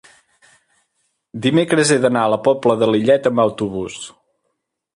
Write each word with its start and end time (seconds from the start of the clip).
dimecres 1.43 1.91
he 1.93 1.99
d'anar 2.05 2.25
a 2.29 2.31
la 2.35 2.41
Pobla 2.47 2.77
de 2.85 2.89
Lillet 2.93 3.29
amb 3.31 3.45
autobús. 3.47 3.99